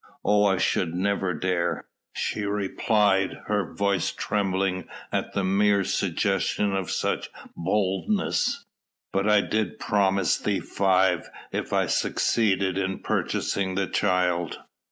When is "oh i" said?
0.25-0.57